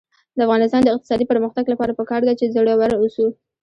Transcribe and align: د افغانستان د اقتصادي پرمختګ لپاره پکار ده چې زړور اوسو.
د 0.37 0.39
افغانستان 0.45 0.81
د 0.83 0.89
اقتصادي 0.95 1.25
پرمختګ 1.31 1.63
لپاره 1.69 1.97
پکار 1.99 2.21
ده 2.27 2.33
چې 2.39 2.51
زړور 2.55 2.91
اوسو. 3.01 3.27